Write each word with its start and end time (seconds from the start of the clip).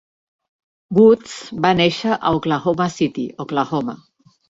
Woods 0.99 1.35
va 1.67 1.73
néixer 1.81 2.17
a 2.19 2.35
Oklahoma 2.41 2.91
City, 2.99 3.31
Oklahoma. 3.49 4.01